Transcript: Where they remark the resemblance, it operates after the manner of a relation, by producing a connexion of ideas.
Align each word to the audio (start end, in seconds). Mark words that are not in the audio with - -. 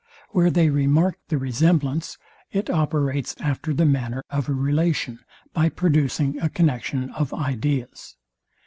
Where 0.29 0.49
they 0.49 0.71
remark 0.71 1.19
the 1.27 1.37
resemblance, 1.37 2.17
it 2.51 2.71
operates 2.71 3.35
after 3.39 3.71
the 3.71 3.85
manner 3.85 4.23
of 4.31 4.49
a 4.49 4.53
relation, 4.53 5.19
by 5.53 5.69
producing 5.69 6.39
a 6.39 6.49
connexion 6.49 7.11
of 7.11 7.35
ideas. 7.35 8.15